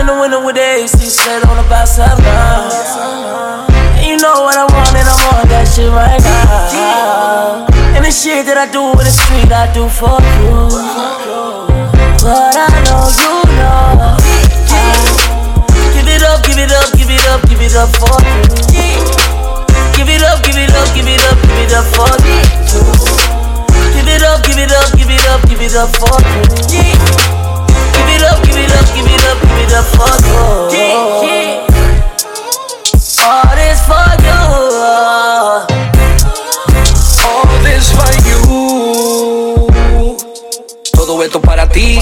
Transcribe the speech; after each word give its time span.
in 0.00 0.06
the 0.06 0.16
winter 0.16 0.40
with 0.40 0.56
the 0.56 0.64
AC 0.64 0.96
set 0.96 1.44
on 1.44 1.60
the 1.60 1.64
about 1.68 1.84
something. 1.84 2.24
And 4.00 4.06
you 4.08 4.16
know 4.16 4.48
what 4.48 4.56
I 4.56 4.64
want, 4.64 4.96
and 4.96 5.04
I'm 5.04 5.20
on 5.36 5.44
that 5.52 5.68
shit 5.68 5.92
right 5.92 6.16
now. 6.24 7.68
And 7.92 8.00
the 8.00 8.10
shit 8.10 8.48
that 8.48 8.56
I 8.56 8.64
do 8.72 8.96
in 8.96 9.04
the 9.04 9.12
street, 9.12 9.52
I 9.52 9.68
do 9.76 9.84
for 9.92 10.16
you. 10.40 10.72
But 12.24 12.56
I 12.56 12.72
know 12.88 13.12
you 13.12 13.44
know. 13.60 14.16
Give 15.92 16.08
it 16.08 16.24
up, 16.24 16.40
give 16.48 16.56
it 16.56 16.72
up, 16.72 16.88
give 16.96 17.12
it 17.12 17.24
up, 17.28 17.40
give 17.44 17.60
it 17.60 17.76
up 17.76 17.92
for 18.00 18.16
you. 18.24 18.40
Give 20.00 20.08
it 20.08 20.24
up, 20.24 20.40
give 20.40 20.56
it 20.56 20.72
up, 20.72 20.88
give 20.96 21.04
it 21.04 21.20
up, 21.28 21.36
give 21.44 21.60
it 21.60 21.72
up 21.76 21.84
for 21.92 22.08
you. 22.24 22.40
Give 23.92 24.08
it 24.08 24.24
up, 24.24 24.40
give 24.48 24.56
it 24.56 24.72
up, 24.72 24.88
give 24.96 25.12
it 25.12 25.24
up, 25.28 25.40
give 25.44 25.60
it 25.60 25.76
up 25.76 25.92
for 25.92 26.16
you 26.72 27.39
give 28.20 28.94
give 28.94 29.04
give 29.04 29.84
for 29.96 30.14
you. 30.26 30.40
All 33.22 33.56
this 33.56 33.80
for 33.86 34.10
you. 34.24 34.40
All 37.24 37.48
this 37.62 37.86
for 37.92 38.12
you. 38.28 38.40
Todo 40.92 41.22
esto 41.22 41.40
para 41.40 41.68
ti. 41.68 42.00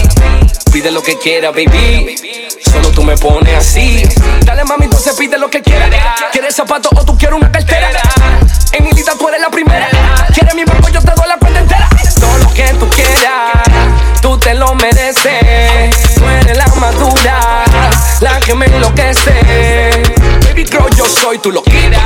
Pide 0.73 0.91
lo 0.91 1.03
que 1.03 1.19
quiera, 1.19 1.51
baby. 1.51 2.17
Solo 2.65 2.91
tú 2.91 3.03
me 3.03 3.17
pones 3.17 3.55
así. 3.57 4.03
Dale, 4.45 4.65
mami, 4.65 4.85
entonces 4.85 5.15
pide 5.17 5.39
lo 5.39 5.49
que 5.49 5.63
quieras. 5.63 5.91
¿Quieres 6.33 6.55
zapatos 6.55 6.93
o 6.97 7.05
tú 7.05 7.17
quieres 7.17 7.39
una 7.39 7.51
cartera? 7.51 7.91
La 18.21 18.41
que 18.41 18.55
me 18.55 18.67
enloquece. 18.67 19.33
Baby 20.45 20.65
girl, 20.65 20.89
yo 20.97 21.07
soy 21.07 21.39
tu 21.39 21.51
loquita, 21.51 22.01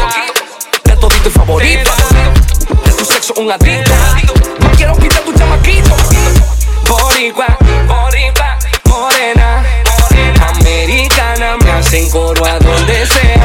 de 0.84 0.96
todito 0.96 1.28
y 1.28 1.32
favorito, 1.32 1.90
de 2.84 2.92
tu 2.92 3.04
sexo 3.04 3.34
un 3.36 3.50
adicto. 3.50 3.92
No 4.60 4.70
quiero 4.72 4.96
quitar 4.96 5.20
tu 5.20 5.32
chamaquito. 5.32 5.90
Boricua, 6.88 7.46
boricua, 7.86 8.58
morena, 8.84 9.64
americana, 10.56 11.56
me 11.62 11.70
hacen 11.70 12.10
coro 12.10 12.44
a 12.44 12.58
donde 12.58 13.06
sea. 13.06 13.41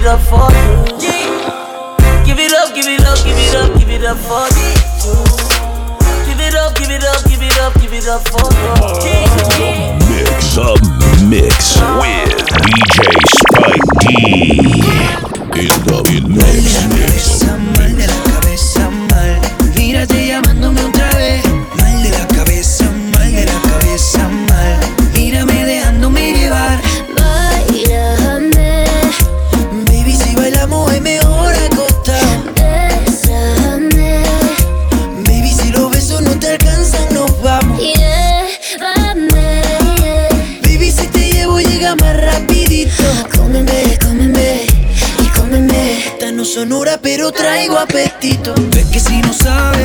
It 0.00 0.06
up, 0.06 0.06
give 0.06 0.06
it 0.06 0.06
up 0.06 0.20
for 0.20 0.48
you. 0.56 0.80
Give 2.24 2.38
it 2.38 2.52
up, 2.54 2.74
give 2.74 2.86
it 2.86 3.00
up, 3.04 3.18
give 3.24 3.36
it 3.36 3.54
up, 3.54 3.78
give 3.78 3.90
it 3.90 4.04
up 4.04 4.16
for 4.16 4.48
you. 4.56 4.72
Give 6.26 6.40
it 6.40 6.54
up, 6.54 6.74
give 6.76 6.90
it 6.90 7.04
up, 7.04 7.24
give 7.28 7.42
it 7.42 7.58
up, 7.60 7.74
give 7.80 7.92
it 7.92 8.06
up 8.08 8.26
for 8.28 8.48
you. 8.52 8.80
Mix 10.08 10.56
a 10.56 10.74
mix 11.26 11.76
with 12.00 12.32
DJ 12.64 12.98
Spike 13.28 13.88
D. 14.00 14.04
In 15.60 15.68
the 15.84 15.98
mix, 16.28 17.36
mix. 17.76 18.19
Traigo 47.60 47.78
apetito. 47.78 48.54
Ves 48.72 48.86
que 48.86 48.98
si 48.98 49.20
no 49.20 49.32
sabes, 49.34 49.79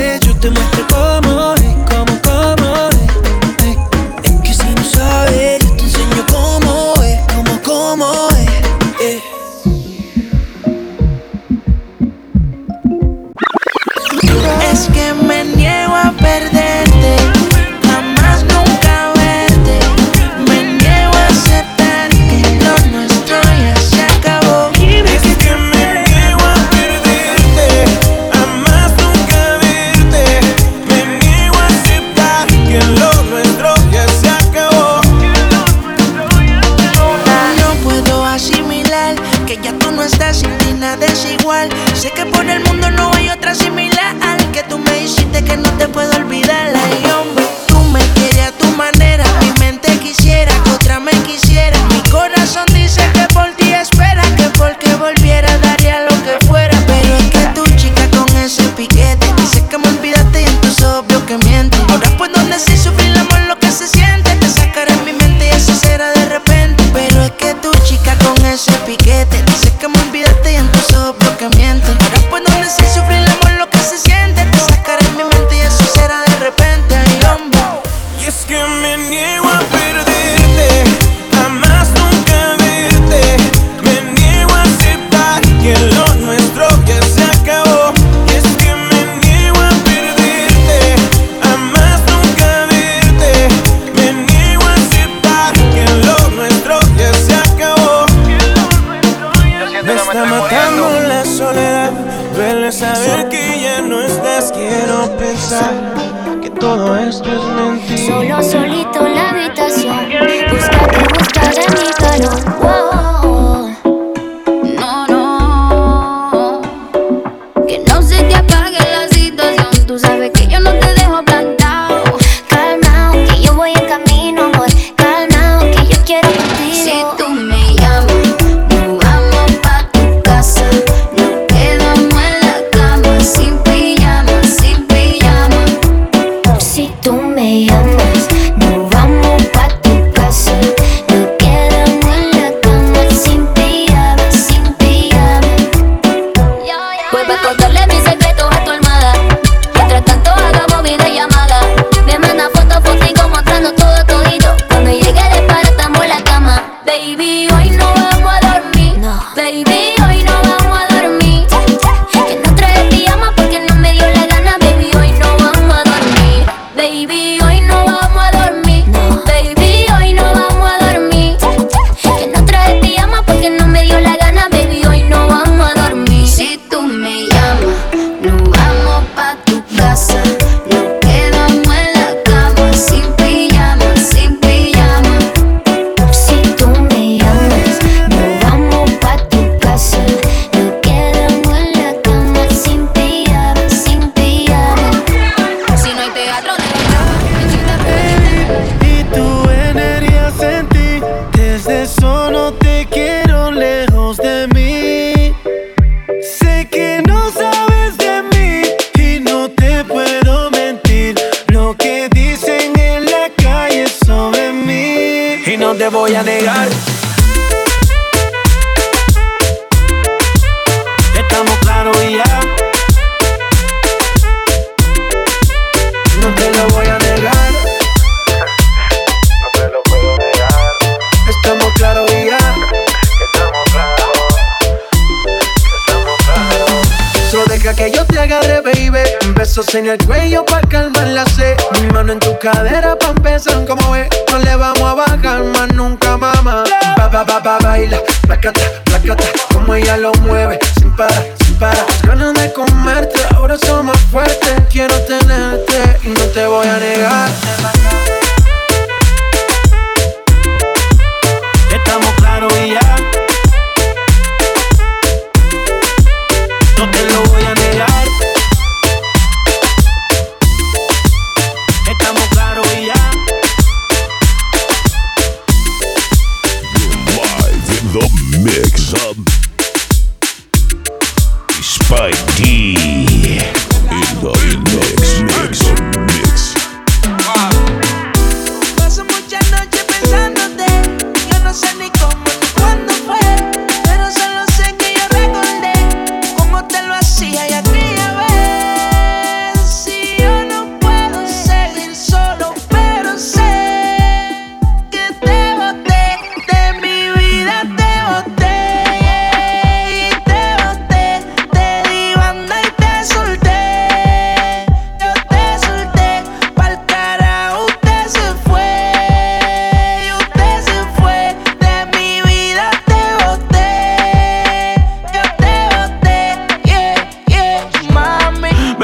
En 239.74 239.88
el 239.88 239.98
cuello 240.06 240.46
pa' 240.46 240.62
calmar 240.70 241.08
la 241.08 241.26
sed. 241.26 241.58
Mi 241.82 241.88
mano 241.88 242.14
en 242.14 242.20
tu 242.20 242.38
cadera 242.40 242.98
pa' 242.98 243.10
empezar, 243.10 243.66
como 243.66 243.92
ves. 243.92 244.08
No 244.32 244.38
le 244.38 244.56
vamos 244.56 244.82
a 244.82 244.94
bajar 244.94 245.44
más 245.44 245.68
nunca, 245.74 246.16
mamá. 246.16 246.64
Ba, 246.96 247.10
ba, 247.10 247.26
ba, 247.26 247.40
ba, 247.42 247.58
baila. 247.60 248.00
Placata, 248.22 248.62
placata. 248.86 249.26
Como 249.52 249.76
ella 249.76 249.98
lo 249.98 250.14
mueve. 250.22 250.60
Sin 250.80 250.96
parar, 250.96 251.26
sin 251.44 251.56
parar. 251.56 251.86
Las 251.88 252.02
ganas 252.04 252.34
de 252.36 252.54
comerte, 252.54 253.20
ahora 253.36 253.58
son 253.58 253.88
más 253.88 254.00
fuertes. 254.12 254.54
Quiero 254.72 254.98
tenerte 255.02 256.00
y 256.04 256.10
no 256.10 256.22
te 256.34 256.48
voy 256.48 256.68
a 256.68 256.78
negar. 256.78 257.30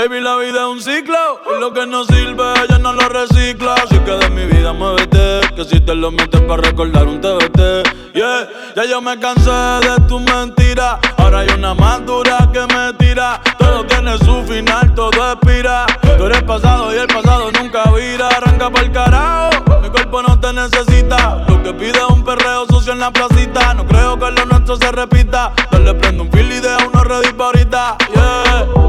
Baby, 0.02 0.20
la 0.20 0.36
vida 0.38 0.62
es 0.62 0.68
un 0.68 0.82
ciclo 0.82 1.42
y 1.46 1.60
lo 1.60 1.72
que 1.74 1.86
no 1.86 2.04
sirve 2.06 2.44
ella 2.64 2.80
no 2.80 2.92
lo 2.92 3.08
recicla. 3.08 3.76
Así 3.76 4.00
que 4.00 4.10
de 4.10 4.30
mi 4.32 4.46
vida 4.46 4.74
muévete, 4.74 5.42
que 5.56 5.64
si 5.64 5.80
te 5.80 5.94
lo 5.94 6.10
metes 6.10 6.42
para 6.42 6.60
recordar 6.60 7.06
un 7.06 7.22
TBT. 7.22 8.16
Yeah, 8.16 8.50
ya 8.76 8.86
yo 8.86 9.00
me 9.00 9.20
cansé 9.20 9.52
de 9.52 10.02
tu 10.08 10.20
mentira. 10.20 11.00
Ahora 11.18 11.42
hay 11.42 11.50
una 11.56 11.76
más 11.76 12.04
dura 12.04 12.50
que 12.52 12.62
me 12.62 12.94
tira. 12.94 13.42
Todo 13.60 13.86
tiene 13.86 14.18
su 14.18 14.42
final, 14.52 14.92
todo 14.96 15.34
expira. 15.34 15.86
Tú 16.18 16.26
eres 16.26 16.42
pasado 16.46 16.92
y 16.96 16.98
el 16.98 17.06
pasado 17.06 17.52
nunca 17.52 17.84
vira. 17.92 18.28
Arranca 18.30 18.72
pa'l 18.72 18.92
carajo, 18.92 19.82
mi 19.84 19.90
cuerpo 19.90 20.24
no 20.24 20.40
te 20.40 20.52
necesita. 20.52 21.46
Lo 21.48 21.62
que 21.62 21.74
pide 21.76 22.00
es 22.00 22.10
un 22.10 22.24
perreo 22.24 22.66
sucio 22.66 22.94
en 22.94 23.00
la 23.02 23.12
placita. 23.12 23.76
No 23.76 23.86
creo 23.86 24.18
que 24.18 24.32
lo 24.32 24.48
nuestro 24.48 24.78
se 24.78 24.92
repita. 24.92 25.54
Dale 25.70 25.94
prendo 25.94 26.24
un 26.24 26.32
fil 26.32 26.52
y 26.52 26.60
deja 26.60 26.88
uno 26.92 27.04
ready 27.04 27.34
pa' 27.34 27.46
ahorita. 27.46 27.98
Yeah. 28.16 28.81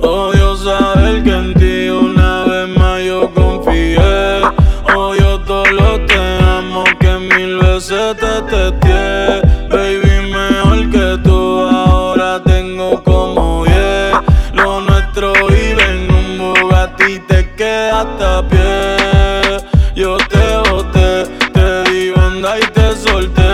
Odio 0.00 0.56
saber 0.56 1.22
que 1.24 1.30
en 1.30 1.54
ti 1.54 1.88
una 1.88 2.44
vez 2.44 2.68
más 2.78 3.02
yo 3.02 3.30
confié. 3.34 4.42
Odio 4.96 5.40
todo 5.40 5.66
lo 5.66 6.00
te 6.06 6.18
amo 6.40 6.84
que 7.00 7.12
mil 7.18 7.58
veces 7.58 8.16
te 8.16 8.42
testé. 8.50 9.42
Baby, 9.68 10.32
mejor 10.32 10.90
que 10.90 11.18
tú 11.22 11.60
ahora 11.62 12.40
tengo 12.44 13.02
como 13.02 13.64
yeah. 13.66 14.22
Lo 14.52 14.80
nuestro 14.80 15.32
vive 15.48 15.82
en 15.82 16.10
un 16.14 16.38
Bugatti 16.38 17.14
y 17.14 17.18
te 17.20 17.54
quedaste 17.56 18.24
a 18.24 18.42
pie. 18.48 19.68
Yo 19.94 20.16
te 20.16 20.70
boté, 20.70 21.24
te 21.52 21.90
di 21.90 22.10
banda 22.10 22.56
y 22.58 22.62
te 22.72 22.94
solté. 22.94 23.47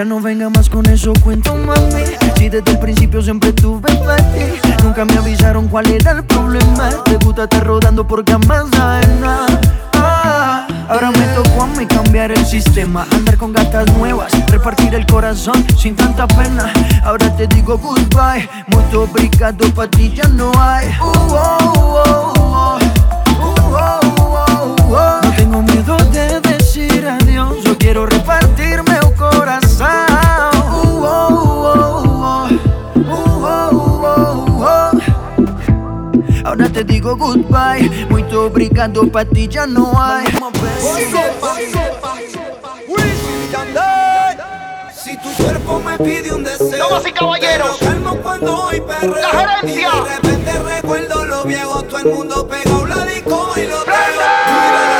Ya 0.00 0.06
no 0.06 0.18
venga 0.18 0.48
más 0.48 0.70
con 0.70 0.86
eso, 0.86 1.12
cuento 1.22 1.54
mami. 1.54 2.04
Si 2.38 2.48
desde 2.48 2.70
el 2.70 2.78
principio 2.78 3.20
siempre 3.20 3.52
tuve 3.52 3.90
ti, 3.92 4.82
nunca 4.82 5.04
me 5.04 5.12
avisaron 5.18 5.68
cuál 5.68 5.90
era 5.90 6.12
el 6.12 6.24
problema. 6.24 6.88
Te 7.04 7.16
gusta 7.16 7.42
estar 7.42 7.66
rodando 7.66 8.06
jamás 8.26 8.64
sabes 8.72 9.08
nada. 9.20 9.60
Ah, 9.92 10.66
Ahora 10.88 11.10
me 11.10 11.26
tocó 11.34 11.64
a 11.64 11.66
mí 11.66 11.84
cambiar 11.84 12.32
el 12.32 12.46
sistema, 12.46 13.06
andar 13.12 13.36
con 13.36 13.52
gatas 13.52 13.94
nuevas, 13.98 14.32
repartir 14.48 14.94
el 14.94 15.04
corazón 15.04 15.66
sin 15.76 15.94
tanta 15.94 16.26
pena. 16.26 16.72
Ahora 17.04 17.36
te 17.36 17.46
digo 17.48 17.76
goodbye, 17.76 18.48
mucho 18.68 19.02
obrigado 19.02 19.68
pa' 19.74 19.86
ti 19.86 20.14
ya 20.14 20.26
no 20.28 20.50
hay. 20.58 20.88
Uh, 20.98 21.04
oh, 21.04 22.02
oh, 22.06 22.32
oh. 22.38 22.99
Te 36.80 36.92
digo 36.94 37.14
goodbye, 37.14 38.06
muy 38.08 38.22
obrigado 38.34 39.06
pa' 39.12 39.24
ti 39.26 39.46
ya 39.46 39.66
no 39.66 39.92
hay. 40.00 40.24
Si 44.94 45.16
tu 45.18 45.30
cuerpo 45.42 45.80
me 45.80 45.98
pide 45.98 46.32
un 46.32 46.42
deseo, 46.42 46.88
Damas 46.88 47.06
y 47.06 47.12
caballeros, 47.12 47.76
calmo 47.78 48.16
cuando 48.22 48.64
hoy 48.64 48.80
perreo. 48.80 49.14
la 49.14 49.28
gerencia. 49.28 49.90
Y 49.90 50.04
de 50.04 50.16
repente 50.16 50.74
recuerdo 50.76 51.24
lo 51.26 51.44
viejo, 51.44 51.82
todo 51.82 51.98
el 51.98 52.06
mundo 52.06 52.48
pegado 52.48 52.86
la 52.86 53.04
disco 53.04 53.52
y 53.56 53.66
lo 53.66 53.82
teo. 53.84 54.99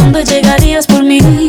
Dónde 0.00 0.24
llegarías 0.24 0.86
por 0.86 1.04
mí. 1.04 1.39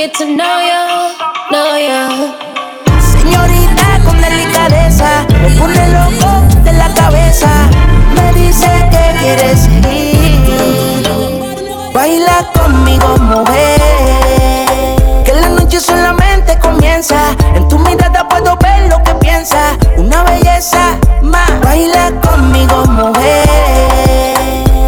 Get 0.00 0.14
to 0.14 0.24
know 0.24 0.58
know. 1.50 2.34
Señorita 3.12 4.00
con 4.06 4.18
delicadeza, 4.18 5.26
me 5.42 5.50
pone 5.58 5.88
loco 5.88 6.30
de 6.64 6.72
la 6.72 6.88
cabeza. 6.94 7.48
Me 8.14 8.32
dice 8.32 8.70
que 8.90 9.04
quiere 9.20 9.54
seguir. 9.54 11.04
Baila 11.92 12.50
conmigo, 12.58 13.08
mujer. 13.18 13.80
Que 15.26 15.34
la 15.34 15.50
noche 15.50 15.78
solamente 15.80 16.58
comienza. 16.60 17.36
En 17.54 17.68
tu 17.68 17.78
mirada 17.78 18.26
puedo 18.26 18.56
ver 18.56 18.88
lo 18.88 19.02
que 19.02 19.14
piensas. 19.16 19.76
Una 19.98 20.22
belleza 20.22 20.96
más. 21.20 21.50
Baila 21.62 22.10
conmigo, 22.22 22.86
mujer. 22.86 23.48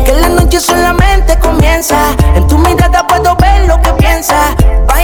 Que 0.07 0.12
la 0.22 0.29
noche 0.29 0.59
solamente 0.59 1.38
comienza. 1.38 1.98
En 2.35 2.46
tu 2.48 2.57
mirada 2.57 3.07
puedo 3.07 3.37
ver 3.37 3.66
lo 3.66 3.79
que 3.83 3.92
piensas. 3.92 4.55
Bailando 4.87 5.01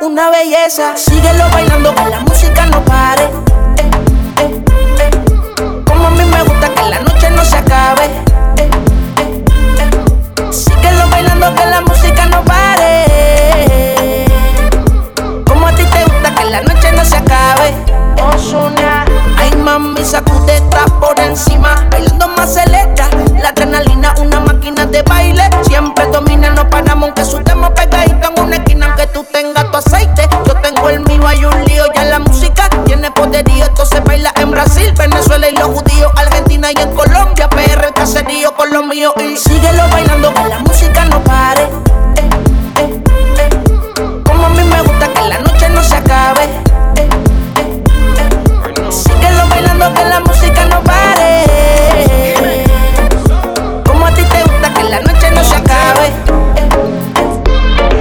una 0.00 0.30
belleza. 0.30 0.96
Síguelo 0.96 1.48
bailando 1.50 1.94
que 1.94 2.04
la 2.08 2.20
música 2.20 2.66
no 2.66 2.84
pare. 2.84 3.49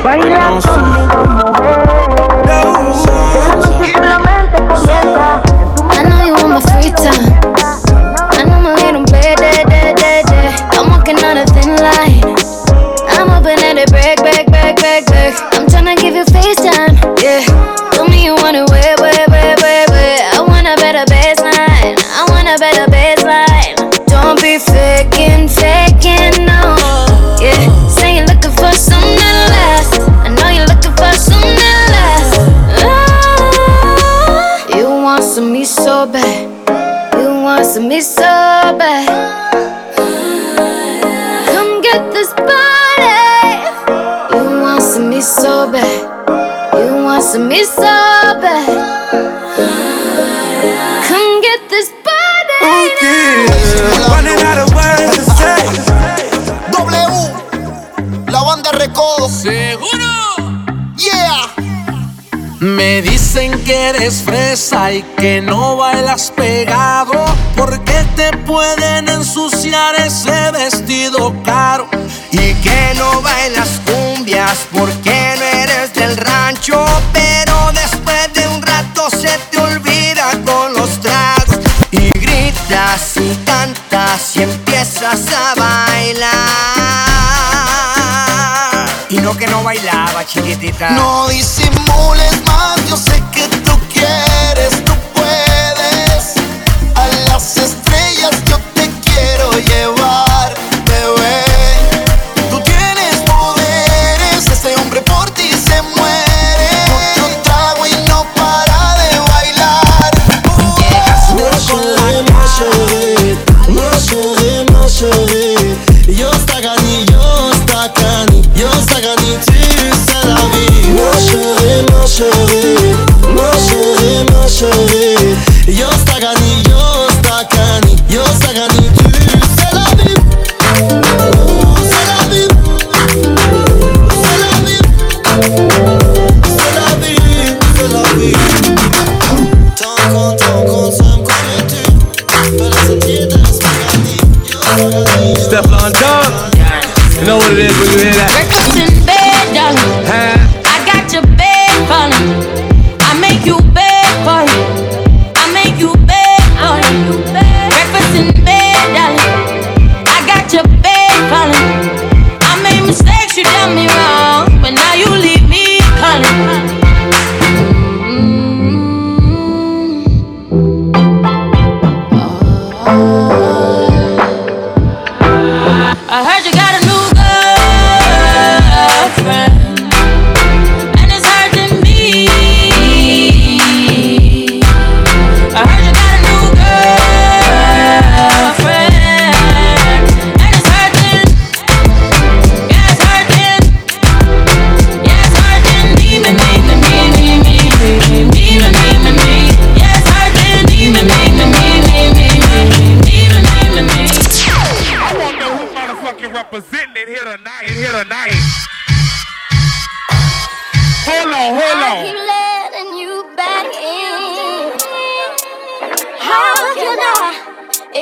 Baila 0.04 0.60
conmigo, 0.62 1.20
I 5.92 6.04
know 6.08 6.22
you 6.26 6.34
want 6.34 6.50
my 6.50 6.62
free 6.62 6.92
time. 6.92 7.29
You 37.80 37.86
want 37.86 37.94
some 37.94 37.96
me 37.96 38.02
so 38.02 38.78
bad. 38.78 39.08
Come 41.48 41.82
get 41.82 42.12
this 42.12 42.34
body. 42.34 43.16
You 44.36 44.62
want 44.62 44.82
some 44.84 45.10
me 45.10 45.22
so 45.22 45.72
bad. 45.72 46.28
You 46.78 47.04
want 47.06 47.24
some 47.24 47.48
me 47.48 47.64
so 47.64 47.82
bad. 48.44 48.68
Come 51.08 51.42
get 51.42 51.70
this 51.70 51.90
body. 52.04 52.60
Running 54.12 54.44
out 54.44 54.58
of 54.60 54.76
words 54.76 55.16
to 55.16 55.24
say. 55.40 55.64
W, 56.74 57.08
la 58.30 58.44
banda 58.44 58.72
Recodo. 58.72 59.30
Seguro. 59.30 60.12
Yeah. 60.98 61.69
Me 62.60 63.02
dicen 63.02 63.58
que 63.64 63.74
eres 63.74 64.22
fresa 64.22 64.92
y 64.92 65.02
que 65.18 65.42
no 65.42 65.78
bailas 65.78 66.30
pegado 66.36 67.14
porque 67.56 68.04
te 68.18 68.36
pueden 68.40 69.08
ensuciar 69.08 69.96
ese 69.96 70.52
vestido 70.52 71.34
caro 71.46 71.88
Y 72.32 72.54
que 72.56 72.94
no 72.96 73.22
bailas 73.22 73.80
cumbias 73.86 74.68
porque 74.74 75.36
no 75.40 75.46
eres 75.62 75.94
del 75.94 76.18
rancho. 76.18 76.86
Pero 77.14 77.72
después 77.72 78.34
de 78.34 78.46
un 78.50 78.62
rato 78.62 79.10
se 79.10 79.40
te 79.52 79.58
olvida 79.58 80.30
con 80.46 80.74
los 80.74 81.00
tragos. 81.00 81.60
Y 81.92 82.10
gritas 82.10 83.16
y 83.16 83.36
cantas 83.46 84.36
y 84.36 84.44
empiezas 84.44 85.22
a 85.32 85.56
bailar. 85.56 87.09
No 89.24 89.36
que 89.36 89.48
no 89.48 89.64
bailaba, 89.64 90.26
chiquitita. 90.26 90.92
No 90.92 91.28
disimules 91.28 92.46
más, 92.46 92.90
yo 92.90 92.98
sé 92.98 93.22
que 93.29 93.29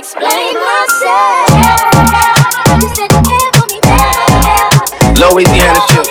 explain 0.08 0.56
myself. 0.56 1.52
You 2.80 2.88
said 2.96 3.12
you 3.12 3.20
care 3.28 3.52
for 3.60 3.68
me 3.68 3.76
better. 3.84 5.20
Louisiana 5.20 5.82
shit. 5.92 6.08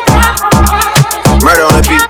Murder 1.41 1.65
on 1.65 1.73
the 1.73 1.83
beat. 1.89 2.05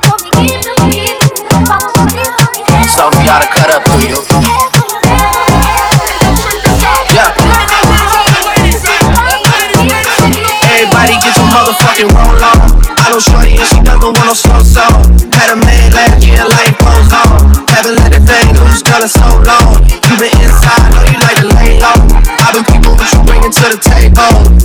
Something 2.90 3.22
you 3.22 3.26
gotta 3.26 3.46
cut 3.46 3.70
up 3.70 3.84
to 3.86 4.02
you. 4.02 4.18
Yeah. 7.14 7.30
Everybody 10.74 11.14
get 11.22 11.38
your 11.38 11.46
motherfucking 11.54 12.10
roll 12.10 12.42
on. 12.50 12.82
I 12.98 13.10
know 13.12 13.20
Shorty 13.20 13.58
and 13.58 13.68
she 13.68 13.78
doesn't 13.80 14.02
want 14.02 14.26
no 14.26 14.34
slow 14.34 14.58
song. 14.62 15.35
To 24.16 24.55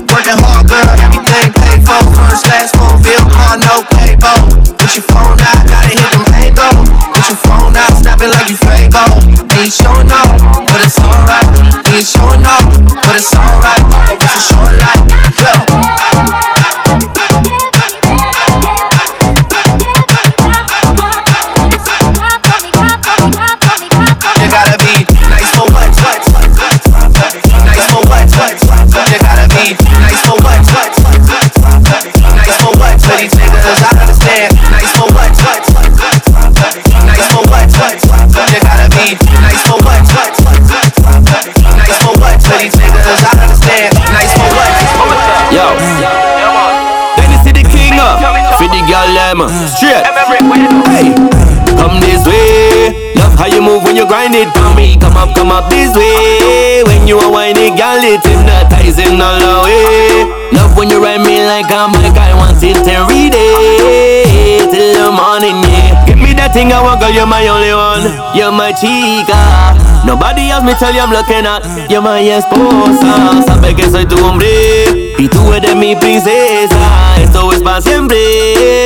every 62.88 63.30
day 63.30 64.60
till 64.70 65.06
the 65.06 65.12
morning, 65.12 65.62
yeah. 65.63 66.06
Give 66.06 66.17
me 66.17 66.34
that 66.34 66.54
thing, 66.54 66.72
I 66.72 66.82
want, 66.82 67.02
girl, 67.02 67.12
you're 67.12 67.26
my 67.26 67.48
only 67.48 67.74
one. 67.74 68.06
You're 68.36 68.52
my 68.52 68.72
chica. 68.72 69.76
Nobody 70.06 70.50
else 70.50 70.63
me 70.63 70.74
tell 70.74 70.94
you 70.94 71.02
I'm 71.02 71.12
looking 71.12 71.46
at. 71.46 71.62
You're 71.89 72.02
my 72.02 72.22
esposa. 72.22 73.44
Sabe 73.46 73.76
que 73.76 73.89
soy 73.89 74.06
tu 74.06 74.17
hombre 74.26 75.13
y 75.17 75.28
tú 75.28 75.54
eres 75.54 75.76
mi 75.76 75.96
princesa. 75.96 77.15
Esto 77.17 77.52
es 77.52 77.62
para 77.62 77.82
siempre. 77.82 78.17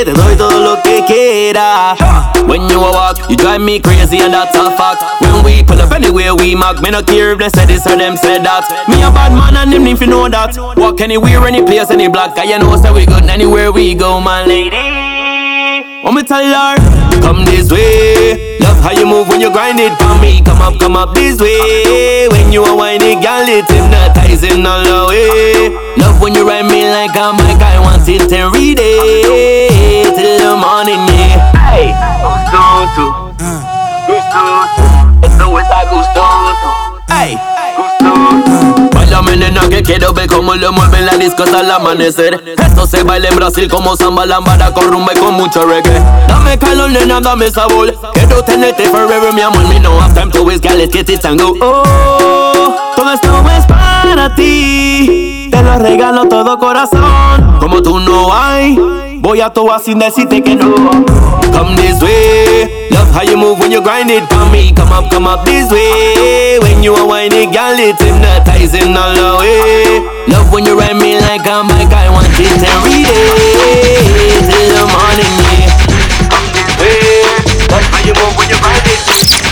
Te 0.03 0.13
doy 0.13 0.35
todo 0.35 0.59
lo 0.59 0.81
que 0.81 1.03
quieras. 1.05 1.97
When 2.55 2.69
you 2.71 2.79
a 2.79 2.87
walk, 2.87 3.19
you 3.29 3.35
drive 3.35 3.59
me 3.59 3.81
crazy 3.81 4.23
and 4.23 4.31
that's 4.31 4.55
a 4.55 4.71
fact. 4.79 5.03
When 5.19 5.43
we 5.43 5.61
pull 5.61 5.75
up 5.75 5.91
anywhere 5.91 6.33
we 6.33 6.55
mark, 6.55 6.79
me 6.81 6.89
no 6.89 7.03
care 7.03 7.35
if 7.35 7.39
they 7.39 7.49
say 7.49 7.65
this 7.65 7.85
or 7.85 7.99
them 7.99 8.15
say 8.15 8.39
that. 8.39 8.63
Me 8.87 8.95
a 9.03 9.11
bad 9.11 9.35
man 9.35 9.59
and 9.59 9.73
them 9.75 9.83
if 9.91 9.99
you 9.99 10.07
know 10.07 10.29
that. 10.31 10.55
Walk 10.79 11.01
anywhere, 11.01 11.43
any 11.43 11.67
place, 11.67 11.91
any 11.91 12.07
block, 12.07 12.31
cause 12.31 12.47
you 12.47 12.57
know 12.57 12.71
say 12.79 12.95
we 12.95 13.05
good 13.05 13.27
anywhere 13.27 13.73
we 13.75 13.91
go, 13.93 14.21
my 14.23 14.47
lady. 14.47 14.71
Want 15.99 16.15
me 16.15 16.23
tell 16.23 16.47
her, 16.47 16.79
come 17.19 17.43
this 17.43 17.67
way. 17.67 18.55
Love 18.63 18.79
how 18.79 18.95
you 18.95 19.03
move 19.03 19.27
when 19.27 19.43
you 19.43 19.51
grind 19.51 19.83
it 19.83 19.91
for 19.99 20.15
me. 20.23 20.39
Come 20.39 20.63
up, 20.63 20.79
come 20.79 20.95
up 20.95 21.11
this 21.11 21.43
way. 21.43 22.31
When 22.31 22.55
you 22.55 22.63
are 22.63 22.71
whining, 22.71 23.19
girl, 23.19 23.43
it's 23.51 23.67
hypnotizing 23.67 24.63
all 24.63 24.79
the 24.79 25.11
way. 25.11 25.75
Love 25.99 26.23
when 26.23 26.31
you 26.31 26.47
ride 26.47 26.71
me 26.71 26.87
like 26.87 27.19
a 27.19 27.35
mic, 27.35 27.59
I 27.59 27.83
want 27.83 28.07
it 28.07 28.31
every 28.31 28.79
day 28.79 30.07
till 30.15 30.39
the 30.39 30.55
morning, 30.55 31.03
yeah. 31.19 31.51
Hey, 31.67 32.14
gustoso, 32.85 33.33
gustoso. 34.07 34.83
Esto 35.21 35.59
es 35.59 35.67
a 35.67 35.85
gustoso. 35.89 36.69
Bailame 38.93 39.37
nena 39.37 39.67
que 39.69 39.81
quiero 39.81 40.13
ver 40.13 40.27
cómo 40.27 40.55
lo 40.55 40.71
mueven 40.71 41.05
la 41.05 41.17
disco 41.17 41.43
hasta 41.43 41.61
el 41.61 41.71
amanecer. 41.71 42.55
Esto 42.57 42.85
se 42.85 43.03
baila 43.03 43.29
en 43.29 43.35
Brasil 43.35 43.67
como 43.69 43.95
samba, 43.95 44.25
lambada 44.25 44.73
con 44.73 44.91
rumba 44.91 45.13
y 45.13 45.19
con 45.19 45.33
mucho 45.33 45.65
reggae. 45.65 46.01
Dame 46.27 46.57
calor 46.59 46.91
nena, 46.91 47.19
dame 47.19 47.49
sabor. 47.49 47.93
Quiero 48.13 48.43
tenerte 48.43 48.87
forever 48.89 49.33
mi 49.33 49.41
amor. 49.41 49.67
Me 49.67 49.79
no 49.79 49.99
have 49.99 50.13
time 50.13 50.31
to 50.31 50.43
waste, 50.43 50.61
girl, 50.67 50.77
let's 50.77 50.93
get 50.93 51.09
it 51.09 51.25
and 51.25 51.39
go 51.39 51.55
Oh, 51.61 52.75
todo 52.95 53.11
esto 53.11 53.29
es 53.57 53.65
para 53.65 54.35
ti. 54.35 55.49
Te 55.51 55.63
lo 55.63 55.79
regalo 55.79 56.25
todo 56.27 56.57
corazón. 56.59 57.57
Como 57.59 57.81
tú 57.81 57.99
no 57.99 58.33
hay 58.33 58.77
Voy 59.25 59.41
a 59.41 59.49
todo 59.49 59.75
sin 59.79 59.97
decirte 59.97 60.43
que 60.43 60.53
no 60.53 60.75
Come 61.51 61.75
this 61.77 61.99
way. 61.99 62.89
Love 62.91 63.09
how 63.11 63.23
you 63.23 63.35
move 63.35 63.59
when 63.59 63.71
you 63.71 63.81
grind 63.81 64.11
it. 64.11 64.23
For 64.29 64.45
me 64.51 64.71
Come 64.71 64.91
up, 64.91 65.09
come 65.09 65.25
up 65.25 65.43
this 65.45 65.71
way. 65.71 66.59
When 66.61 66.83
you 66.83 66.93
are 66.93 67.07
whining, 67.07 67.49
girl, 67.49 67.73
it's 67.73 67.99
hypnotizing 67.99 68.95
all 68.95 69.15
the 69.15 69.37
way. 69.39 69.99
Love 70.27 70.53
when 70.53 70.67
you 70.67 70.77
ride 70.77 70.97
me 70.97 71.19
like 71.21 71.41
a 71.47 71.63
mic 71.63 71.91
I 71.91 72.07
want 72.13 72.27
it 72.37 72.61
every 72.69 73.01
day. 73.01 74.45
Till 74.45 74.69
the 74.77 74.85
morning, 74.93 75.33
yeah. 75.57 75.73
Come 76.29 76.45
Love 77.71 77.81
how 77.81 78.05
you 78.05 78.13
move 78.13 78.37
when 78.37 78.47
you 78.47 78.59
grind 78.61 78.85
it 78.85 79.44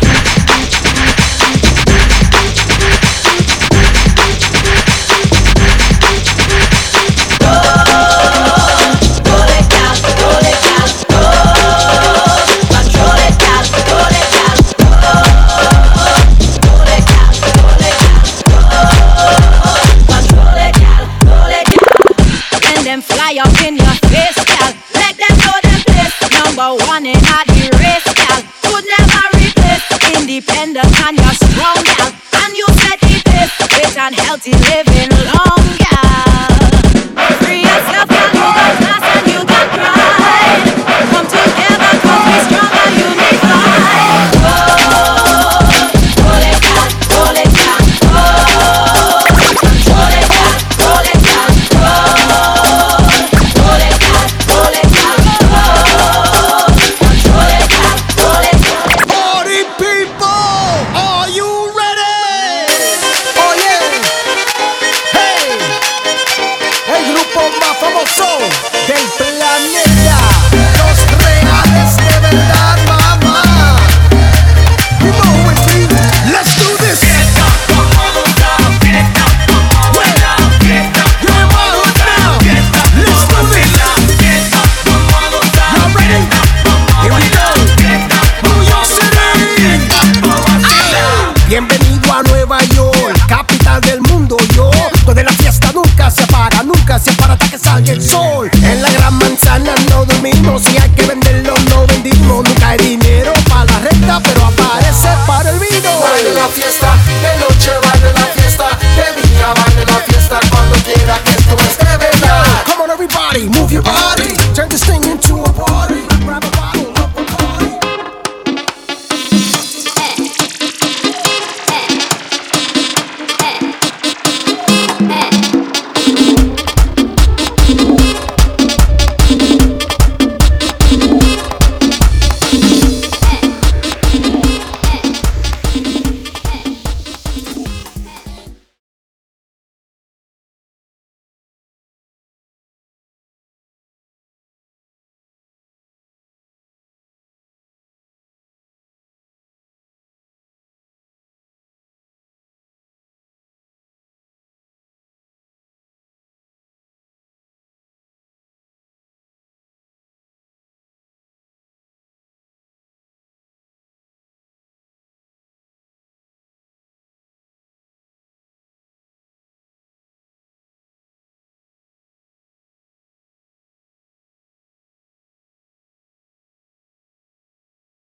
up 23.44 23.62
in 23.64 23.76
your 23.76 23.96
face, 24.08 24.40
gal. 24.48 24.72
Let 24.96 25.14
them 25.20 25.36
know 25.44 25.58
them 25.64 25.82
place. 25.92 26.16
Number 26.40 26.70
one 26.88 27.06
in 27.06 27.20
all 27.36 27.46
the 27.52 27.68
race, 27.84 28.08
gal. 28.16 28.40
Could 28.64 28.86
never 28.88 29.24
replace. 29.36 29.86
Independent 30.16 30.92
and 31.04 31.18
you're 31.20 31.38
strong, 31.44 31.80
gal. 31.84 32.10
And 32.42 32.56
you 32.56 32.68
set 32.80 33.00
the 33.02 33.16
pace. 33.28 33.54
Fit 33.76 33.98
and 33.98 34.16
healthy 34.16 34.54
living 34.54 35.13